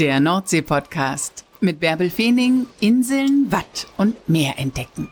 [0.00, 5.10] Der Nordsee-Podcast mit Bärbel Feening, Inseln, Watt und Meer entdecken.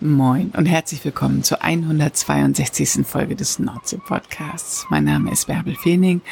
[0.00, 3.06] Moin und herzlich willkommen zur 162.
[3.06, 4.86] Folge des Nordsee-Podcasts.
[4.88, 6.22] Mein Name ist Bärbel Feening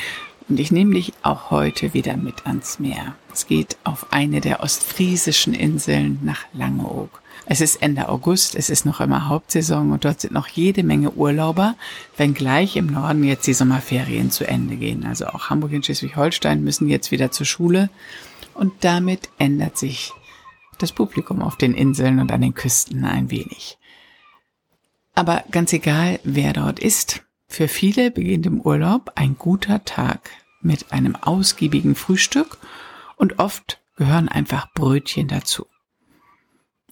[0.51, 3.15] und ich nehme dich auch heute wieder mit ans Meer.
[3.33, 7.23] Es geht auf eine der ostfriesischen Inseln nach Langeoog.
[7.47, 11.13] Es ist Ende August, es ist noch immer Hauptsaison und dort sind noch jede Menge
[11.13, 11.77] Urlauber,
[12.17, 15.07] wenngleich im Norden jetzt die Sommerferien zu Ende gehen.
[15.07, 17.89] Also auch Hamburg und Schleswig-Holstein müssen jetzt wieder zur Schule
[18.53, 20.13] und damit ändert sich
[20.79, 23.79] das Publikum auf den Inseln und an den Küsten ein wenig.
[25.15, 30.31] Aber ganz egal, wer dort ist, für viele beginnt im Urlaub ein guter Tag
[30.61, 32.59] mit einem ausgiebigen Frühstück
[33.17, 35.67] und oft gehören einfach Brötchen dazu.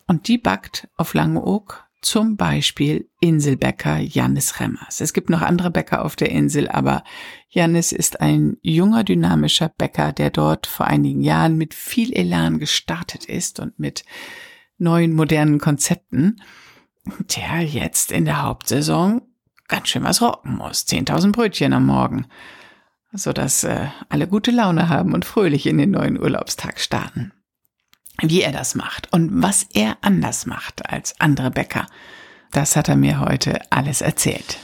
[0.07, 5.01] Und die backt auf Langeoog zum Beispiel Inselbäcker Jannis Remmers.
[5.01, 7.03] Es gibt noch andere Bäcker auf der Insel, aber
[7.49, 13.25] Jannis ist ein junger, dynamischer Bäcker, der dort vor einigen Jahren mit viel Elan gestartet
[13.25, 14.05] ist und mit
[14.79, 16.41] neuen, modernen Konzepten,
[17.37, 19.23] der jetzt in der Hauptsaison
[19.67, 20.87] ganz schön was rocken muss.
[20.87, 22.27] 10.000 Brötchen am Morgen.
[23.13, 27.33] Sodass äh, alle gute Laune haben und fröhlich in den neuen Urlaubstag starten
[28.23, 31.87] wie er das macht und was er anders macht als andere Bäcker.
[32.53, 34.59] Das hat er mir heute alles erzählt.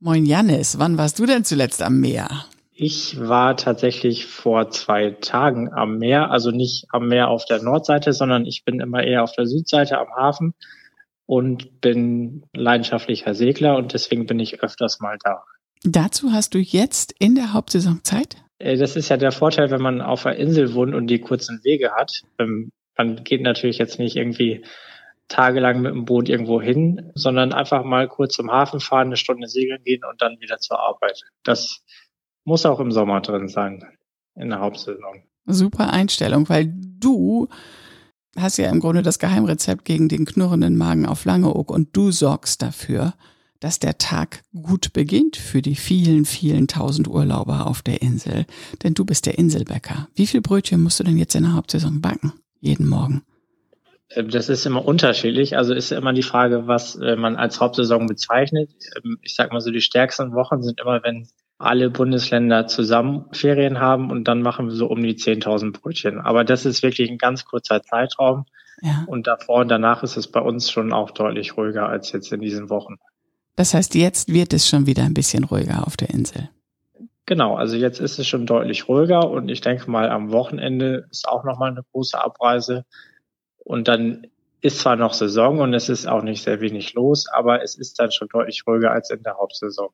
[0.00, 2.28] Moin Jannis, wann warst du denn zuletzt am Meer?
[2.72, 8.12] Ich war tatsächlich vor zwei Tagen am Meer, also nicht am Meer auf der Nordseite,
[8.12, 10.54] sondern ich bin immer eher auf der Südseite am Hafen
[11.26, 15.44] und bin leidenschaftlicher Segler und deswegen bin ich öfters mal da.
[15.84, 18.36] Dazu hast du jetzt in der Hauptsaison Zeit?
[18.58, 21.60] Äh, das ist ja der Vorteil, wenn man auf der Insel wohnt und die kurzen
[21.64, 22.22] Wege hat.
[22.38, 24.64] Ähm, man geht natürlich jetzt nicht irgendwie
[25.28, 29.46] tagelang mit dem Boot irgendwo hin, sondern einfach mal kurz zum Hafen fahren, eine Stunde
[29.46, 31.22] segeln gehen und dann wieder zur Arbeit.
[31.44, 31.82] Das
[32.44, 33.84] muss auch im Sommer drin sein,
[34.34, 35.22] in der Hauptsaison.
[35.46, 37.48] Super Einstellung, weil du
[38.36, 42.62] hast ja im Grunde das Geheimrezept gegen den knurrenden Magen auf Langeoog und du sorgst
[42.62, 43.14] dafür,
[43.60, 48.46] dass der Tag gut beginnt für die vielen, vielen tausend Urlauber auf der Insel.
[48.82, 50.08] Denn du bist der Inselbäcker.
[50.14, 52.32] Wie viel Brötchen musst du denn jetzt in der Hauptsaison backen?
[52.60, 53.22] jeden Morgen?
[54.08, 55.56] Äh, das ist immer unterschiedlich.
[55.56, 58.70] Also ist immer die Frage, was äh, man als Hauptsaison bezeichnet.
[58.96, 63.80] Ähm, ich sag mal so, die stärksten Wochen sind immer, wenn alle Bundesländer zusammen Ferien
[63.80, 66.20] haben und dann machen wir so um die 10.000 Brötchen.
[66.20, 68.46] Aber das ist wirklich ein ganz kurzer Zeitraum.
[68.80, 69.04] Ja.
[69.08, 72.40] Und davor und danach ist es bei uns schon auch deutlich ruhiger als jetzt in
[72.40, 72.98] diesen Wochen.
[73.58, 76.48] Das heißt, jetzt wird es schon wieder ein bisschen ruhiger auf der Insel.
[77.26, 81.26] Genau, also jetzt ist es schon deutlich ruhiger und ich denke mal, am Wochenende ist
[81.26, 82.84] auch nochmal eine große Abreise.
[83.58, 84.28] Und dann
[84.60, 87.98] ist zwar noch Saison und es ist auch nicht sehr wenig los, aber es ist
[87.98, 89.88] dann schon deutlich ruhiger als in der Hauptsaison.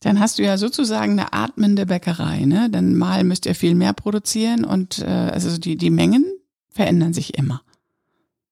[0.00, 2.70] Dann hast du ja sozusagen eine atmende Bäckerei, ne?
[2.70, 6.24] Denn mal müsst ihr viel mehr produzieren und äh, also die, die Mengen
[6.70, 7.60] verändern sich immer.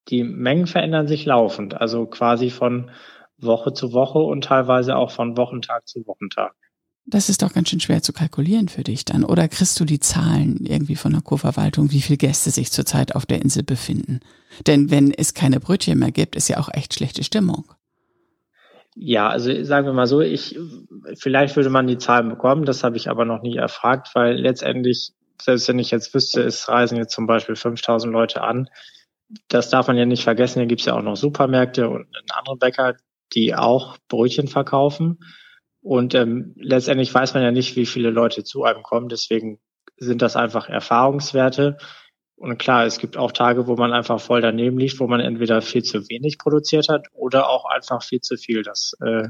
[0.08, 2.90] Die Mengen verändern sich laufend, also quasi von
[3.42, 6.54] Woche zu Woche und teilweise auch von Wochentag zu Wochentag.
[7.06, 9.24] Das ist doch ganz schön schwer zu kalkulieren für dich dann.
[9.24, 13.26] Oder kriegst du die Zahlen irgendwie von der Kurverwaltung, wie viele Gäste sich zurzeit auf
[13.26, 14.20] der Insel befinden?
[14.66, 17.64] Denn wenn es keine Brötchen mehr gibt, ist ja auch echt schlechte Stimmung.
[18.94, 20.58] Ja, also sagen wir mal so, ich
[21.14, 25.12] vielleicht würde man die Zahlen bekommen, das habe ich aber noch nie erfragt, weil letztendlich,
[25.40, 28.68] selbst wenn ich jetzt wüsste, es reisen jetzt zum Beispiel 5000 Leute an,
[29.48, 32.56] das darf man ja nicht vergessen, hier gibt es ja auch noch Supermärkte und andere
[32.56, 32.96] Bäcker,
[33.34, 35.18] die auch Brötchen verkaufen.
[35.82, 39.08] Und ähm, letztendlich weiß man ja nicht, wie viele Leute zu einem kommen.
[39.08, 39.58] Deswegen
[39.96, 41.78] sind das einfach Erfahrungswerte.
[42.36, 45.60] Und klar, es gibt auch Tage, wo man einfach voll daneben liegt, wo man entweder
[45.60, 48.62] viel zu wenig produziert hat oder auch einfach viel zu viel.
[48.62, 49.28] Das äh,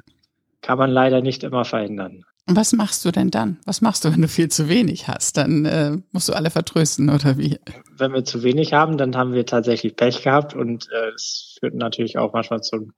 [0.61, 2.25] kann man leider nicht immer verhindern.
[2.47, 3.59] Und was machst du denn dann?
[3.65, 5.37] Was machst du, wenn du viel zu wenig hast?
[5.37, 7.59] Dann äh, musst du alle vertrösten oder wie?
[7.97, 11.61] Wenn wir zu wenig haben, dann haben wir tatsächlich Pech gehabt und äh, es äh,
[11.61, 12.93] führt natürlich auch manchmal zum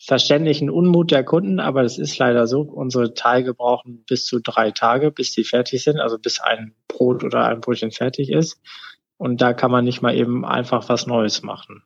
[0.00, 4.70] verständlichen Unmut der Kunden, aber es ist leider so, unsere Teige brauchen bis zu drei
[4.70, 8.60] Tage, bis die fertig sind, also bis ein Brot oder ein Brötchen fertig ist.
[9.16, 11.82] Und da kann man nicht mal eben einfach was Neues machen.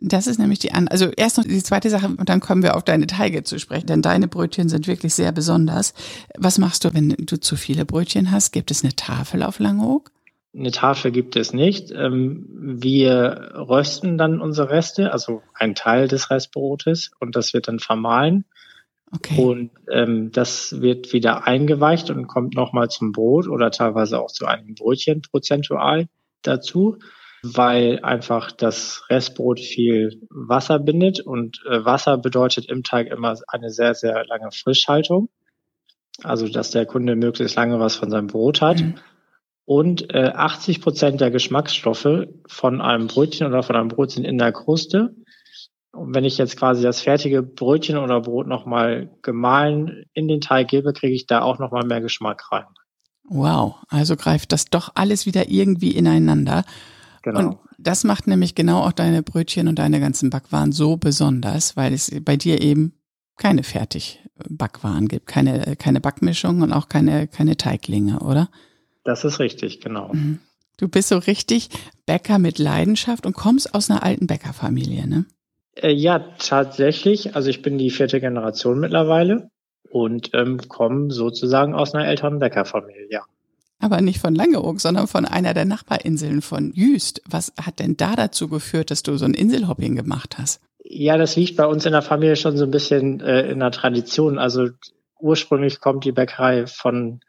[0.00, 0.88] Das ist nämlich die an.
[0.88, 3.86] Also erst noch die zweite Sache und dann kommen wir auf deine Teige zu sprechen,
[3.86, 5.94] denn deine Brötchen sind wirklich sehr besonders.
[6.36, 8.52] Was machst du, wenn du zu viele Brötchen hast?
[8.52, 10.13] Gibt es eine Tafel auf Langeoog?
[10.56, 11.90] Eine Tafel gibt es nicht.
[11.90, 17.80] Ähm, wir rösten dann unsere Reste, also ein Teil des Restbrotes, und das wird dann
[17.80, 18.44] vermahlen.
[19.12, 19.40] Okay.
[19.40, 24.46] Und ähm, das wird wieder eingeweicht und kommt nochmal zum Brot oder teilweise auch zu
[24.46, 26.08] einem Brötchen prozentual
[26.42, 26.98] dazu,
[27.42, 33.70] weil einfach das Restbrot viel Wasser bindet und äh, Wasser bedeutet im Teig immer eine
[33.70, 35.28] sehr, sehr lange Frischhaltung.
[36.22, 38.80] Also, dass der Kunde möglichst lange was von seinem Brot hat.
[38.80, 38.94] Mhm.
[39.66, 44.38] Und äh, 80 Prozent der Geschmacksstoffe von einem Brötchen oder von einem Brot sind in
[44.38, 45.14] der Kruste.
[45.92, 50.68] Und wenn ich jetzt quasi das fertige Brötchen oder Brot nochmal gemahlen in den Teig
[50.68, 52.66] gebe, kriege ich da auch nochmal mehr Geschmack rein.
[53.26, 56.64] Wow, also greift das doch alles wieder irgendwie ineinander.
[57.22, 57.38] Genau.
[57.38, 61.94] Und das macht nämlich genau auch deine Brötchen und deine ganzen Backwaren so besonders, weil
[61.94, 62.92] es bei dir eben
[63.36, 68.48] keine Fertigbackwaren gibt, keine, keine Backmischung und auch keine, keine Teiglinge, oder?
[69.04, 70.12] Das ist richtig, genau.
[70.12, 70.40] Mhm.
[70.76, 71.68] Du bist so richtig
[72.06, 75.24] Bäcker mit Leidenschaft und kommst aus einer alten Bäckerfamilie, ne?
[75.76, 77.36] Äh, ja, tatsächlich.
[77.36, 79.50] Also ich bin die vierte Generation mittlerweile
[79.90, 83.22] und ähm, komme sozusagen aus einer älteren Bäckerfamilie, ja.
[83.80, 87.22] Aber nicht von Langeoog, sondern von einer der Nachbarinseln von Jüst.
[87.28, 90.60] Was hat denn da dazu geführt, dass du so ein Inselhopping gemacht hast?
[90.82, 93.70] Ja, das liegt bei uns in der Familie schon so ein bisschen äh, in der
[93.70, 94.38] Tradition.
[94.38, 94.68] Also
[95.20, 97.20] ursprünglich kommt die Bäckerei von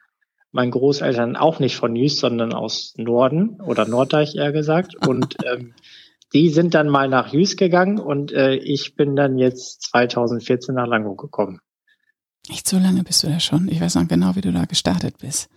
[0.56, 4.96] meinen Großeltern auch nicht von Jüst, sondern aus Norden oder Norddeich eher gesagt.
[5.07, 5.75] Und ähm,
[6.34, 10.88] die sind dann mal nach Jüst gegangen und äh, ich bin dann jetzt 2014 nach
[10.88, 11.60] Lango gekommen.
[12.50, 13.69] Nicht so lange bist du da schon.
[13.69, 15.50] Ich weiß noch genau, wie du da gestartet bist.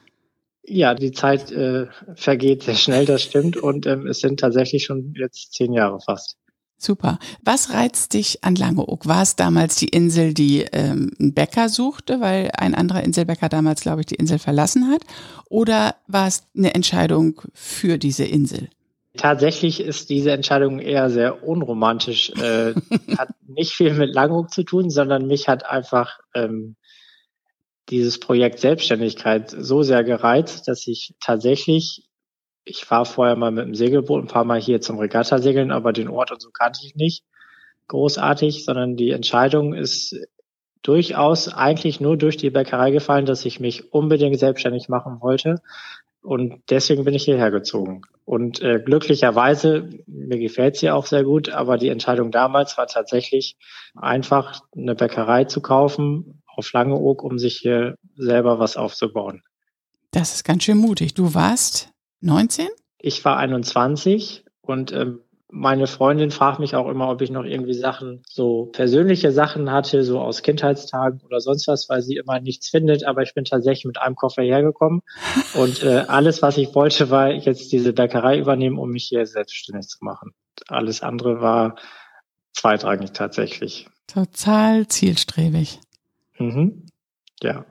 [0.63, 3.57] Ja, die Zeit äh, vergeht sehr schnell, das stimmt.
[3.57, 6.37] Und ähm, es sind tatsächlich schon jetzt zehn Jahre fast.
[6.81, 7.19] Super.
[7.43, 9.07] Was reizt dich an Langeoog?
[9.07, 13.81] War es damals die Insel, die ähm, einen Bäcker suchte, weil ein anderer Inselbäcker damals,
[13.81, 15.03] glaube ich, die Insel verlassen hat?
[15.49, 18.69] Oder war es eine Entscheidung für diese Insel?
[19.17, 22.31] Tatsächlich ist diese Entscheidung eher sehr unromantisch.
[22.31, 22.75] Äh,
[23.19, 26.77] hat nicht viel mit Langeoog zu tun, sondern mich hat einfach ähm,
[27.89, 32.08] dieses Projekt Selbstständigkeit so sehr gereizt, dass ich tatsächlich
[32.69, 36.09] ich war vorher mal mit dem Segelboot ein paar Mal hier zum Regattasegeln, aber den
[36.09, 37.25] Ort und so kannte ich nicht
[37.89, 40.15] großartig, sondern die Entscheidung ist
[40.83, 45.57] durchaus eigentlich nur durch die Bäckerei gefallen, dass ich mich unbedingt selbstständig machen wollte.
[46.21, 48.03] Und deswegen bin ich hierher gezogen.
[48.25, 53.57] Und äh, glücklicherweise, mir gefällt sie auch sehr gut, aber die Entscheidung damals war tatsächlich
[53.95, 59.43] einfach eine Bäckerei zu kaufen auf Langeoog, um sich hier selber was aufzubauen.
[60.11, 61.15] Das ist ganz schön mutig.
[61.15, 62.69] Du warst 19?
[62.99, 65.21] Ich war 21 und ähm,
[65.51, 70.05] meine Freundin fragt mich auch immer, ob ich noch irgendwie Sachen, so persönliche Sachen hatte,
[70.05, 73.05] so aus Kindheitstagen oder sonst was, weil sie immer nichts findet.
[73.07, 75.01] Aber ich bin tatsächlich mit einem Koffer hergekommen
[75.55, 79.89] und äh, alles, was ich wollte, war jetzt diese Bäckerei übernehmen, um mich hier selbstständig
[79.89, 80.33] zu machen.
[80.69, 81.77] Alles andere war
[82.53, 83.89] zweitrangig tatsächlich.
[84.07, 85.81] Total zielstrebig.
[86.39, 86.87] Mhm.
[87.43, 87.65] Ja.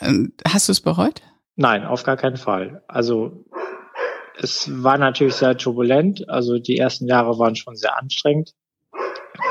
[0.00, 1.20] Ähm, hast du es bereut?
[1.56, 2.82] Nein, auf gar keinen Fall.
[2.88, 3.44] Also
[4.42, 6.28] es war natürlich sehr turbulent.
[6.28, 8.52] Also die ersten Jahre waren schon sehr anstrengend.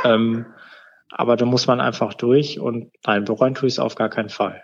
[0.04, 0.46] Ähm,
[1.12, 4.30] aber da muss man einfach durch und nein, bereuen tue ich es auf gar keinen
[4.30, 4.64] Fall.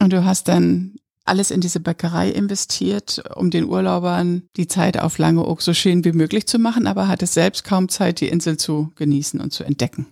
[0.00, 5.18] Und du hast dann alles in diese Bäckerei investiert, um den Urlaubern die Zeit auf
[5.18, 8.92] Langeoog so schön wie möglich zu machen, aber hattest selbst kaum Zeit, die Insel zu
[8.96, 10.06] genießen und zu entdecken.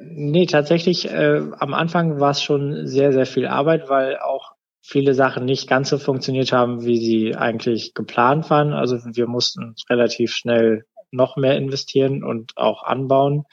[0.00, 5.14] Nee, tatsächlich, äh, am Anfang war es schon sehr, sehr viel Arbeit, weil auch viele
[5.14, 8.72] Sachen nicht ganz so funktioniert haben, wie sie eigentlich geplant waren.
[8.72, 13.44] Also wir mussten relativ schnell noch mehr investieren und auch anbauen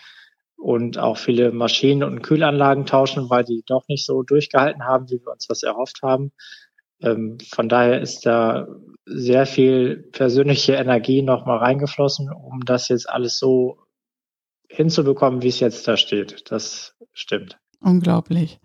[0.58, 5.20] und auch viele Maschinen und Kühlanlagen tauschen, weil die doch nicht so durchgehalten haben, wie
[5.20, 6.32] wir uns das erhofft haben.
[7.02, 8.68] Ähm, von daher ist da
[9.06, 13.80] sehr viel persönliche Energie nochmal reingeflossen, um das jetzt alles so
[14.70, 16.50] hinzubekommen, wie es jetzt da steht.
[16.52, 17.58] Das stimmt.
[17.82, 18.60] Unglaublich.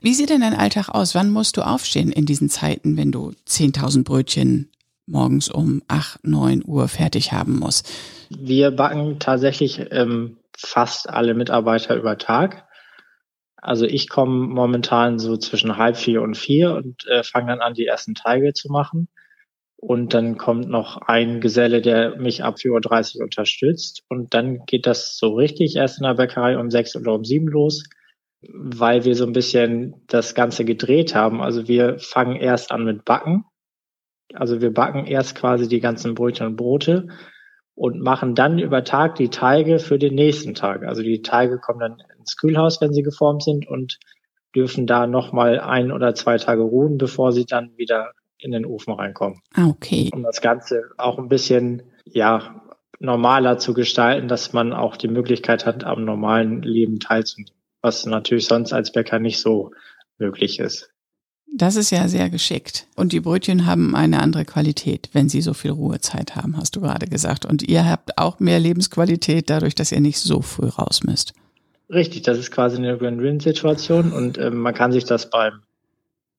[0.00, 1.14] Wie sieht denn dein Alltag aus?
[1.14, 4.70] Wann musst du aufstehen in diesen Zeiten, wenn du 10.000 Brötchen
[5.06, 7.90] morgens um 8, 9 Uhr fertig haben musst?
[8.30, 12.66] Wir backen tatsächlich ähm, fast alle Mitarbeiter über Tag.
[13.56, 17.74] Also ich komme momentan so zwischen halb vier und vier und äh, fange dann an,
[17.74, 19.08] die ersten Teige zu machen.
[19.80, 24.02] Und dann kommt noch ein Geselle, der mich ab 4.30 Uhr unterstützt.
[24.08, 27.48] Und dann geht das so richtig erst in der Bäckerei um sechs oder um sieben
[27.48, 27.84] los
[28.42, 31.40] weil wir so ein bisschen das Ganze gedreht haben.
[31.40, 33.44] Also wir fangen erst an mit Backen.
[34.34, 37.08] Also wir backen erst quasi die ganzen Brötchen und Brote
[37.74, 40.84] und machen dann über Tag die Teige für den nächsten Tag.
[40.84, 43.98] Also die Teige kommen dann ins Kühlhaus, wenn sie geformt sind und
[44.54, 48.92] dürfen da nochmal ein oder zwei Tage ruhen, bevor sie dann wieder in den Ofen
[48.92, 49.40] reinkommen.
[49.54, 50.10] Ah, okay.
[50.12, 52.62] Um das Ganze auch ein bisschen, ja,
[53.00, 57.57] normaler zu gestalten, dass man auch die Möglichkeit hat, am normalen Leben teilzunehmen.
[57.82, 59.72] Was natürlich sonst als Bäcker nicht so
[60.18, 60.90] möglich ist.
[61.50, 62.86] Das ist ja sehr geschickt.
[62.94, 66.80] Und die Brötchen haben eine andere Qualität, wenn sie so viel Ruhezeit haben, hast du
[66.80, 67.46] gerade gesagt.
[67.46, 71.32] Und ihr habt auch mehr Lebensqualität dadurch, dass ihr nicht so früh raus müsst.
[71.90, 75.62] Richtig, das ist quasi eine Win-Win-Situation und äh, man kann sich das beim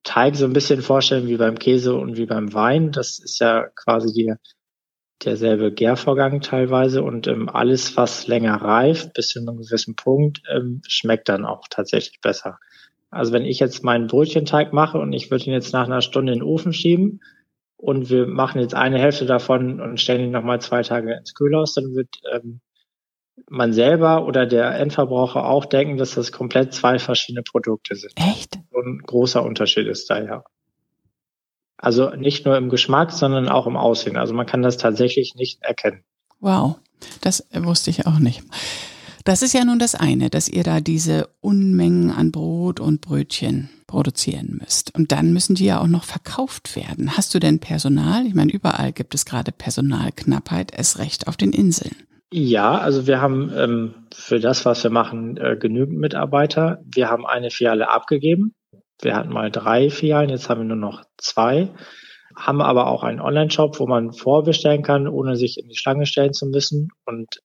[0.04, 2.92] Teig so ein bisschen vorstellen wie beim Käse und wie beim Wein.
[2.92, 4.34] Das ist ja quasi die,
[5.24, 10.82] derselbe Gärvorgang teilweise und ähm, alles, was länger reift, bis zu einem gewissen Punkt, ähm,
[10.88, 12.60] schmeckt dann auch tatsächlich besser.
[13.10, 16.34] Also wenn ich jetzt meinen Brötchenteig mache und ich würde ihn jetzt nach einer Stunde
[16.34, 17.22] in den Ofen schieben
[17.76, 21.74] und wir machen jetzt eine Hälfte davon und stellen ihn nochmal zwei Tage ins Kühlhaus,
[21.74, 22.62] dann wird ähm,
[23.50, 28.14] man selber oder der Endverbraucher auch denken, dass das komplett zwei verschiedene Produkte sind.
[28.18, 28.58] Echt?
[28.72, 30.44] Und ein großer Unterschied ist da ja.
[31.82, 34.18] Also nicht nur im Geschmack, sondern auch im Aussehen.
[34.18, 36.04] Also man kann das tatsächlich nicht erkennen.
[36.40, 36.76] Wow,
[37.22, 38.44] das wusste ich auch nicht.
[39.24, 43.70] Das ist ja nun das eine, dass ihr da diese Unmengen an Brot und Brötchen
[43.88, 44.96] produzieren müsst.
[44.96, 47.16] Und dann müssen die ja auch noch verkauft werden.
[47.18, 48.26] Hast du denn Personal?
[48.26, 51.96] Ich meine, überall gibt es gerade Personalknappheit, es recht auf den Inseln.
[52.32, 56.80] Ja, also wir haben ähm, für das, was wir machen, äh, genügend Mitarbeiter.
[56.86, 58.54] Wir haben eine Filiale abgegeben.
[59.02, 61.70] Wir hatten mal drei Filialen, jetzt haben wir nur noch zwei.
[62.36, 66.34] Haben aber auch einen Online-Shop, wo man vorbestellen kann, ohne sich in die Schlange stellen
[66.34, 66.90] zu müssen.
[67.06, 67.42] Und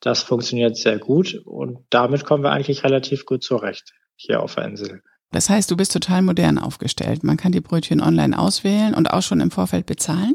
[0.00, 4.64] das funktioniert sehr gut und damit kommen wir eigentlich relativ gut zurecht hier auf der
[4.64, 5.02] Insel.
[5.32, 7.24] Das heißt, du bist total modern aufgestellt.
[7.24, 10.34] Man kann die Brötchen online auswählen und auch schon im Vorfeld bezahlen?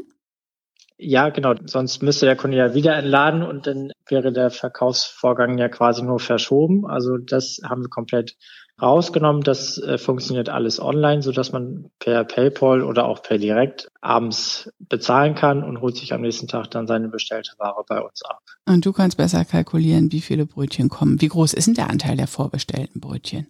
[0.98, 1.54] Ja, genau.
[1.64, 6.20] Sonst müsste der Kunde ja wieder entladen und dann wäre der Verkaufsvorgang ja quasi nur
[6.20, 6.84] verschoben.
[6.86, 8.36] Also das haben wir komplett
[8.80, 9.42] rausgenommen.
[9.42, 14.70] Das äh, funktioniert alles online, so dass man per PayPal oder auch per Direkt abends
[14.78, 18.40] bezahlen kann und holt sich am nächsten Tag dann seine bestellte Ware bei uns ab.
[18.66, 21.20] Und du kannst besser kalkulieren, wie viele Brötchen kommen.
[21.20, 23.46] Wie groß ist denn der Anteil der vorbestellten Brötchen?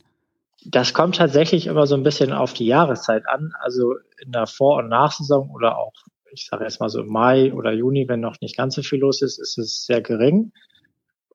[0.65, 3.53] Das kommt tatsächlich immer so ein bisschen auf die Jahreszeit an.
[3.61, 5.95] Also in der Vor- und Nachsaison oder auch,
[6.33, 9.01] ich sage jetzt mal so im Mai oder Juni, wenn noch nicht ganz so viel
[9.01, 10.53] los ist, ist es sehr gering.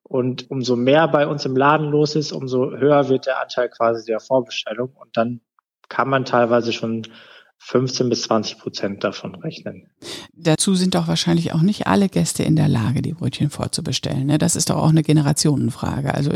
[0.08, 4.06] Und umso mehr bei uns im Laden los ist, umso höher wird der Anteil quasi
[4.06, 4.92] der Vorbestellung.
[4.94, 5.40] Und dann
[5.88, 7.02] kann man teilweise schon
[7.58, 9.88] 15 bis 20 Prozent davon rechnen.
[10.32, 14.26] Dazu sind doch wahrscheinlich auch nicht alle Gäste in der Lage, die Brötchen vorzubestellen.
[14.26, 14.38] Ne?
[14.38, 16.14] Das ist doch auch eine Generationenfrage.
[16.14, 16.30] Also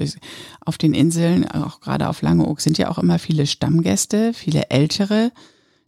[0.65, 5.31] auf den Inseln, auch gerade auf Langeoog, sind ja auch immer viele Stammgäste, viele Ältere,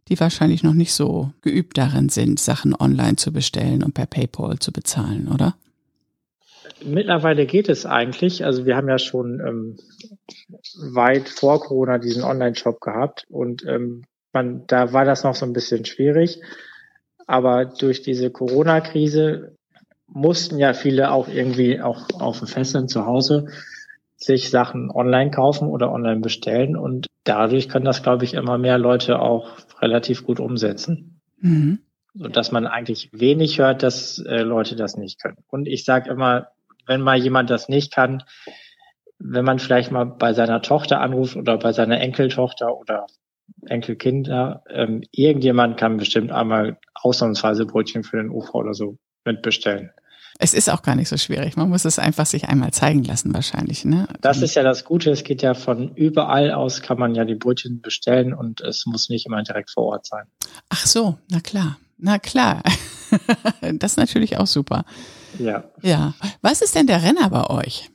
[0.09, 4.61] die wahrscheinlich noch nicht so geübt darin sind, Sachen online zu bestellen und per PayPal
[4.61, 5.57] zu bezahlen, oder?
[6.85, 8.45] Mittlerweile geht es eigentlich.
[8.45, 9.77] Also wir haben ja schon ähm,
[10.95, 15.53] weit vor Corona diesen Online-Shop gehabt und ähm, man, da war das noch so ein
[15.53, 16.41] bisschen schwierig.
[17.27, 19.57] Aber durch diese Corona-Krise
[20.07, 23.47] mussten ja viele auch irgendwie auch auf dem Festland zu Hause
[24.17, 28.79] sich Sachen online kaufen oder online bestellen und dadurch können das, glaube ich, immer mehr
[28.79, 31.21] Leute auch relativ gut umsetzen.
[31.41, 31.81] Mhm.
[32.15, 35.39] So dass man eigentlich wenig hört, dass äh, Leute das nicht können.
[35.49, 36.49] Und ich sage immer,
[36.87, 38.23] wenn mal jemand das nicht kann,
[39.19, 43.07] wenn man vielleicht mal bei seiner Tochter anruft oder bei seiner Enkeltochter oder
[43.67, 49.91] Enkelkinder, ähm, irgendjemand kann bestimmt einmal ausnahmsweise Brötchen für den Ufer oder so mitbestellen.
[50.39, 51.57] Es ist auch gar nicht so schwierig.
[51.57, 53.85] Man muss es einfach sich einmal zeigen lassen, wahrscheinlich.
[53.85, 54.09] Ne?
[54.23, 55.11] Das ist ja das Gute.
[55.11, 59.09] Es geht ja von überall aus, kann man ja die Brötchen bestellen und es muss
[59.09, 60.25] nicht immer direkt vor Ort sein.
[60.69, 61.79] Ach so, na klar.
[61.99, 62.63] Na klar.
[63.61, 64.85] das ist natürlich auch super.
[65.39, 65.65] Ja.
[65.83, 66.15] Ja.
[66.41, 67.91] Was ist denn der Renner bei euch?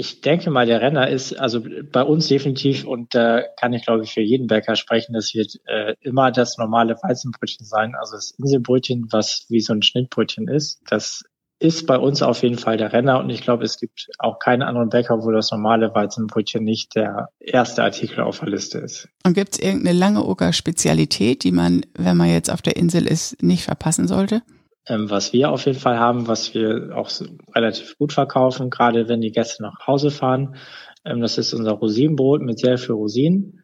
[0.00, 1.60] Ich denke mal, der Renner ist also
[1.90, 5.34] bei uns definitiv und da äh, kann ich glaube ich für jeden Bäcker sprechen, das
[5.34, 10.46] wird äh, immer das normale Weizenbrötchen sein, also das Inselbrötchen, was wie so ein Schnittbrötchen
[10.46, 10.80] ist.
[10.88, 11.24] Das
[11.58, 14.62] ist bei uns auf jeden Fall der Renner und ich glaube, es gibt auch keinen
[14.62, 19.08] anderen Bäcker, wo das normale Weizenbrötchen nicht der erste Artikel auf der Liste ist.
[19.26, 23.06] Und gibt es irgendeine lange Oker Spezialität, die man, wenn man jetzt auf der Insel
[23.06, 24.42] ist, nicht verpassen sollte?
[24.88, 29.08] Ähm, was wir auf jeden Fall haben, was wir auch so relativ gut verkaufen, gerade
[29.08, 30.56] wenn die Gäste nach Hause fahren,
[31.04, 33.62] ähm, das ist unser Rosinenbrot mit sehr viel Rosinen.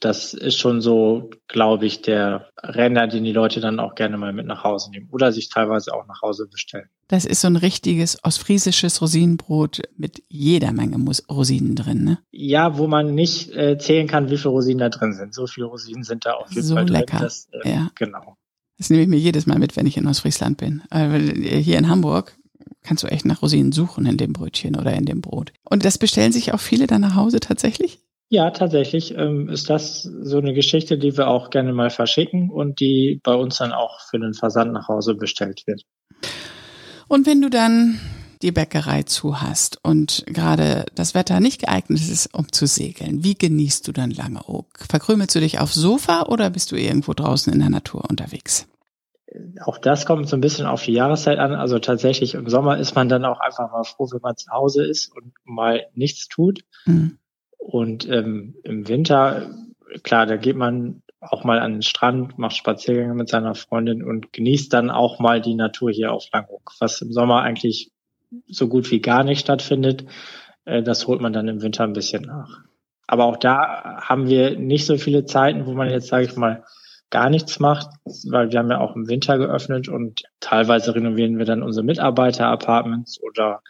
[0.00, 4.32] Das ist schon so, glaube ich, der Renner, den die Leute dann auch gerne mal
[4.32, 6.88] mit nach Hause nehmen oder sich teilweise auch nach Hause bestellen.
[7.06, 10.96] Das ist so ein richtiges ostfriesisches Rosinenbrot mit jeder Menge
[11.30, 12.18] Rosinen drin, ne?
[12.32, 15.32] Ja, wo man nicht äh, zählen kann, wie viele Rosinen da drin sind.
[15.32, 16.96] So viele Rosinen sind da auf jeden so Fall drin.
[16.96, 17.20] Lecker.
[17.20, 17.88] Das, äh, ja.
[17.94, 18.36] Genau.
[18.78, 20.82] Das nehme ich mir jedes Mal mit, wenn ich in Ostfriesland bin.
[20.90, 21.18] Äh,
[21.60, 22.36] hier in Hamburg
[22.82, 25.52] kannst du echt nach Rosinen suchen in dem Brötchen oder in dem Brot.
[25.64, 27.98] Und das bestellen sich auch viele dann nach Hause tatsächlich?
[28.30, 32.80] Ja, tatsächlich ähm, ist das so eine Geschichte, die wir auch gerne mal verschicken und
[32.80, 35.82] die bei uns dann auch für den Versand nach Hause bestellt wird.
[37.06, 38.00] Und wenn du dann
[38.44, 43.34] die Bäckerei zu hast und gerade das Wetter nicht geeignet ist, um zu segeln, wie
[43.34, 44.66] genießt du dann Langeoog?
[44.88, 48.68] Verkrümelst du dich aufs Sofa oder bist du irgendwo draußen in der Natur unterwegs?
[49.64, 51.54] Auch das kommt so ein bisschen auf die Jahreszeit an.
[51.54, 54.84] Also tatsächlich im Sommer ist man dann auch einfach mal froh, wenn man zu Hause
[54.84, 56.60] ist und mal nichts tut.
[56.84, 57.18] Mhm.
[57.56, 59.50] Und ähm, im Winter,
[60.02, 64.34] klar, da geht man auch mal an den Strand, macht Spaziergänge mit seiner Freundin und
[64.34, 67.93] genießt dann auch mal die Natur hier auf Langhoek, was im Sommer eigentlich
[68.46, 70.04] so gut wie gar nicht stattfindet.
[70.64, 72.60] Äh, das holt man dann im Winter ein bisschen nach.
[73.06, 76.64] Aber auch da haben wir nicht so viele Zeiten, wo man jetzt, sage ich mal,
[77.10, 77.88] gar nichts macht,
[78.28, 83.20] weil wir haben ja auch im Winter geöffnet und teilweise renovieren wir dann unsere Mitarbeiter-Apartments
[83.22, 83.62] oder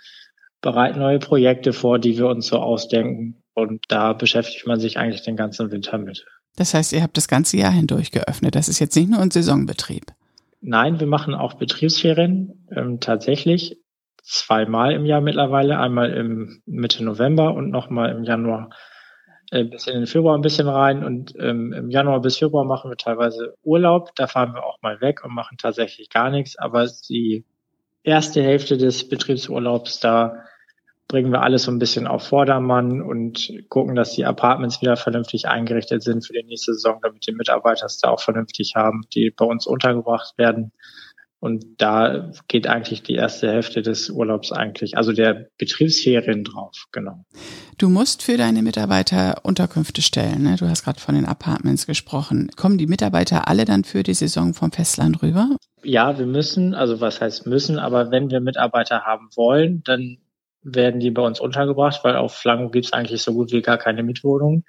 [0.63, 3.43] bereiten neue Projekte vor, die wir uns so ausdenken.
[3.53, 6.25] Und da beschäftigt man sich eigentlich den ganzen Winter mit.
[6.57, 8.55] Das heißt, ihr habt das ganze Jahr hindurch geöffnet.
[8.55, 10.07] Das ist jetzt nicht nur ein Saisonbetrieb.
[10.61, 13.77] Nein, wir machen auch Betriebsferien ähm, tatsächlich
[14.25, 15.79] zweimal im Jahr mittlerweile.
[15.79, 18.71] Einmal im Mitte November und nochmal im Januar
[19.51, 21.05] äh, bis in den Februar ein bisschen rein.
[21.05, 24.15] Und ähm, im Januar bis Februar machen wir teilweise Urlaub.
[24.17, 26.59] Da fahren wir auch mal weg und machen tatsächlich gar nichts.
[26.59, 27.45] Aber die
[28.03, 30.45] erste Hälfte des Betriebsurlaubs, da
[31.07, 35.47] bringen wir alles so ein bisschen auf Vordermann und gucken, dass die Apartments wieder vernünftig
[35.49, 39.31] eingerichtet sind für die nächste Saison, damit die Mitarbeiter es da auch vernünftig haben, die
[39.31, 40.73] bei uns untergebracht werden.
[41.45, 47.27] Und da geht eigentlich die erste Hälfte des Urlaubs eigentlich, also der Betriebsferien drauf, genau.
[47.77, 50.45] Du musst für deine Mitarbeiter Unterkünfte stellen.
[50.45, 50.57] Ne?
[50.59, 52.51] Du hast gerade von den Apartments gesprochen.
[52.57, 55.51] Kommen die Mitarbeiter alle dann für die Saison vom Festland rüber?
[55.83, 60.17] Ja, wir müssen, also was heißt müssen, aber wenn wir Mitarbeiter haben wollen, dann
[60.63, 63.77] werden die bei uns untergebracht, weil auf Flango gibt es eigentlich so gut wie gar
[63.77, 64.65] keine Mietwohnungen,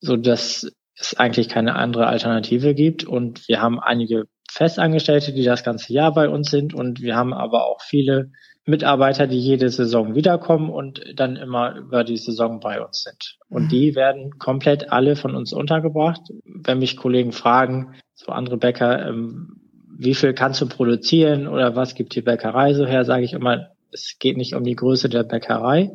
[0.00, 3.04] so dass es eigentlich keine andere Alternative gibt.
[3.04, 6.74] Und wir haben einige Festangestellte, die das ganze Jahr bei uns sind.
[6.74, 8.30] Und wir haben aber auch viele
[8.64, 13.38] Mitarbeiter, die jede Saison wiederkommen und dann immer über die Saison bei uns sind.
[13.48, 13.68] Und mhm.
[13.68, 16.20] die werden komplett alle von uns untergebracht.
[16.44, 19.60] Wenn mich Kollegen fragen, so andere Bäcker, ähm,
[19.98, 23.70] wie viel kannst du produzieren oder was gibt die Bäckerei so her, sage ich immer,
[23.90, 25.90] es geht nicht um die Größe der Bäckerei,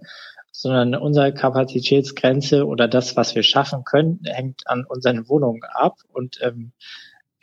[0.52, 5.98] sondern unsere Kapazitätsgrenze oder das, was wir schaffen können, hängt an unseren Wohnungen ab.
[6.12, 6.74] Und ähm,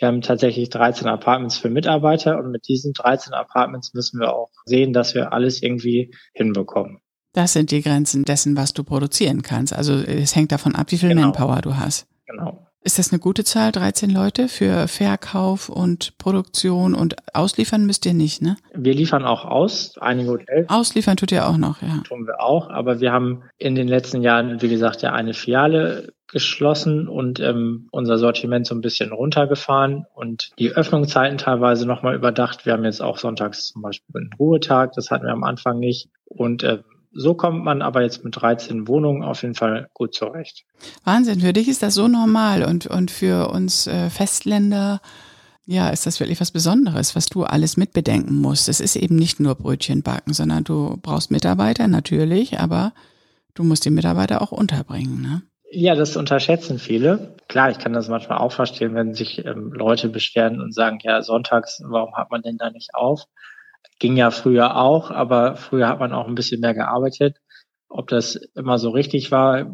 [0.01, 4.51] wir haben tatsächlich 13 Apartments für Mitarbeiter und mit diesen 13 Apartments müssen wir auch
[4.65, 7.01] sehen, dass wir alles irgendwie hinbekommen.
[7.33, 9.73] Das sind die Grenzen dessen, was du produzieren kannst.
[9.73, 11.23] Also es hängt davon ab, wie viel genau.
[11.23, 12.07] Manpower du hast.
[12.27, 12.67] Genau.
[12.83, 18.15] Ist das eine gute Zahl, 13 Leute für Verkauf und Produktion und ausliefern müsst ihr
[18.15, 18.57] nicht, ne?
[18.75, 20.71] Wir liefern auch aus, einige Hotels.
[20.71, 22.01] Ausliefern tut ihr auch noch, ja.
[22.05, 26.15] Tun wir auch, aber wir haben in den letzten Jahren, wie gesagt, ja eine Filiale
[26.27, 32.65] geschlossen und ähm, unser Sortiment so ein bisschen runtergefahren und die Öffnungszeiten teilweise nochmal überdacht.
[32.65, 36.09] Wir haben jetzt auch sonntags zum Beispiel einen Ruhetag, das hatten wir am Anfang nicht.
[36.25, 36.79] Und äh,
[37.13, 40.65] so kommt man aber jetzt mit 13 Wohnungen auf jeden Fall gut zurecht.
[41.05, 45.01] Wahnsinn, für dich ist das so normal und, und für uns äh, Festländer,
[45.67, 48.69] ja, ist das wirklich was Besonderes, was du alles mitbedenken musst.
[48.69, 52.93] Es ist eben nicht nur Brötchen backen, sondern du brauchst Mitarbeiter natürlich, aber
[53.55, 55.43] du musst die Mitarbeiter auch unterbringen, ne?
[55.73, 57.37] Ja, das unterschätzen viele.
[57.47, 61.23] Klar, ich kann das manchmal auch verstehen, wenn sich ähm, Leute beschweren und sagen, ja,
[61.23, 63.27] sonntags, warum hat man denn da nicht auf?
[63.99, 67.37] Ging ja früher auch, aber früher hat man auch ein bisschen mehr gearbeitet.
[67.89, 69.67] Ob das immer so richtig war,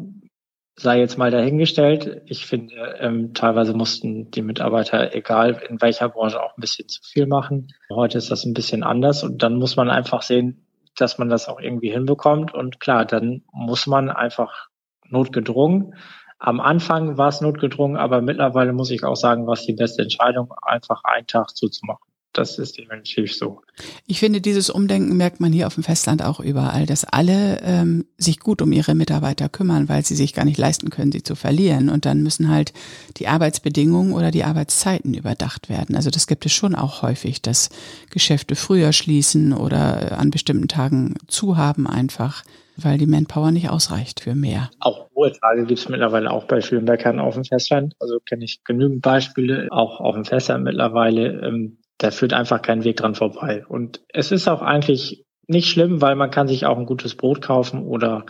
[0.75, 2.21] sei jetzt mal dahingestellt.
[2.25, 7.01] Ich finde, ähm, teilweise mussten die Mitarbeiter, egal in welcher Branche, auch ein bisschen zu
[7.03, 7.69] viel machen.
[7.89, 11.47] Heute ist das ein bisschen anders und dann muss man einfach sehen, dass man das
[11.47, 12.53] auch irgendwie hinbekommt.
[12.53, 14.67] Und klar, dann muss man einfach
[15.09, 15.95] notgedrungen.
[16.37, 20.03] Am Anfang war es notgedrungen, aber mittlerweile muss ich auch sagen, war es die beste
[20.03, 22.05] Entscheidung, einfach einen Tag zuzumachen
[22.37, 23.61] das ist definitiv so.
[24.05, 28.05] Ich finde, dieses Umdenken merkt man hier auf dem Festland auch überall, dass alle ähm,
[28.17, 31.35] sich gut um ihre Mitarbeiter kümmern, weil sie sich gar nicht leisten können, sie zu
[31.35, 31.89] verlieren.
[31.89, 32.73] Und dann müssen halt
[33.17, 35.95] die Arbeitsbedingungen oder die Arbeitszeiten überdacht werden.
[35.95, 37.69] Also das gibt es schon auch häufig, dass
[38.09, 42.43] Geschäfte früher schließen oder an bestimmten Tagen zu haben einfach
[42.77, 44.69] weil die Manpower nicht ausreicht für mehr.
[44.79, 47.95] Auch Ruhetage gibt es mittlerweile auch bei vielen Bäckern auf dem Festland.
[47.99, 51.41] Also kenne ich genügend Beispiele, auch auf dem Festland mittlerweile.
[51.41, 53.65] Ähm, da führt einfach kein Weg dran vorbei.
[53.67, 57.41] Und es ist auch eigentlich nicht schlimm, weil man kann sich auch ein gutes Brot
[57.41, 58.25] kaufen oder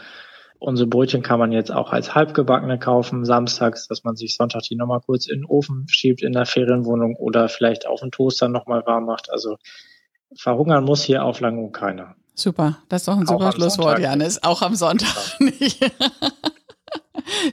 [0.59, 4.75] unsere Brötchen kann man jetzt auch als halbgebackene kaufen, samstags, dass man sich Sonntag die
[4.75, 8.83] nochmal kurz in den Ofen schiebt in der Ferienwohnung oder vielleicht auf den Toaster nochmal
[8.85, 9.31] warm macht.
[9.31, 9.57] Also
[10.35, 12.15] verhungern muss hier auf lange und keiner.
[12.33, 14.43] Super, das ist doch ein super Schlusswort, Janis.
[14.43, 15.79] Auch am Sonntag nicht.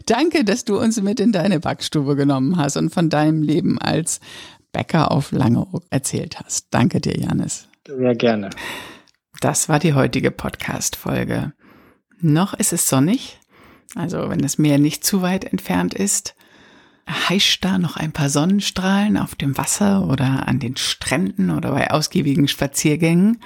[0.07, 4.21] Danke, dass du uns mit in deine Backstube genommen hast und von deinem Leben als
[4.75, 6.67] Bäcker auf Langeoog erzählt hast.
[6.71, 7.69] Danke dir, Janis.
[7.87, 8.51] Sehr gerne.
[9.41, 11.53] das war die heutige Podcast-Folge.
[12.21, 13.39] Noch ist es sonnig,
[13.95, 16.35] also wenn das Meer nicht zu weit entfernt ist,
[17.09, 21.91] heischt da noch ein paar Sonnenstrahlen auf dem Wasser oder an den Stränden oder bei
[21.91, 23.41] ausgiebigen Spaziergängen.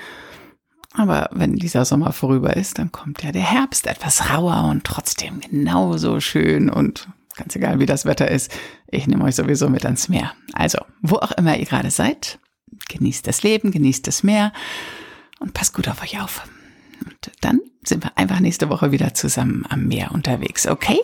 [0.95, 5.41] Aber wenn dieser Sommer vorüber ist, dann kommt ja der Herbst etwas rauer und trotzdem
[5.41, 8.53] genauso schön und ganz egal wie das Wetter ist,
[8.88, 10.33] ich nehme euch sowieso mit ans Meer.
[10.53, 12.38] Also, wo auch immer ihr gerade seid,
[12.88, 14.53] genießt das Leben, genießt das Meer
[15.38, 16.46] und passt gut auf euch auf.
[17.07, 20.98] Und dann sind wir einfach nächste Woche wieder zusammen am Meer unterwegs, okay?